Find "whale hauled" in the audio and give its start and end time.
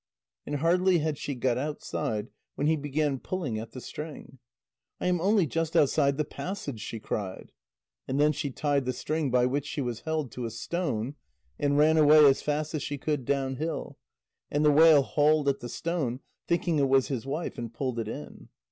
14.71-15.47